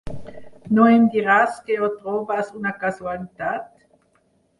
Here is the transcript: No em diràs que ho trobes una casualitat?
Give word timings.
No 0.77 0.85
em 0.93 1.03
diràs 1.15 1.59
que 1.67 1.77
ho 1.81 1.89
trobes 1.97 2.49
una 2.61 2.73
casualitat? 2.85 3.69